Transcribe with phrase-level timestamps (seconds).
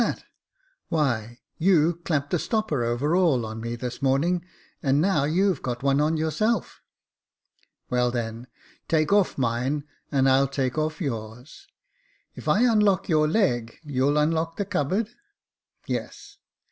[0.01, 0.27] Jacob Faithful
[0.89, 4.43] 79" Why, you clapped a stopper over all on me this morning,
[4.81, 6.81] and now you've got one on yourself.""
[7.91, 8.47] Well, then,
[8.87, 11.67] take off mine, and I'll take off yours."
[11.99, 12.01] *'
[12.33, 15.13] If I unlock your leg, you'll unlock the cupboard?"♦♦
[15.85, 16.39] Yes."